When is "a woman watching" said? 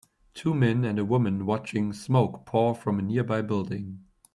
0.97-1.93